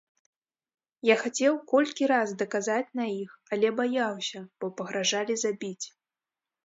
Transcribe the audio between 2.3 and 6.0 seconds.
даказаць на іх, але баяўся, бо пагражалі забіць.